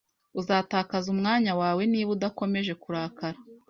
[0.39, 3.37] Uzatakaza umwanya wawe niba udakomeje kurakara.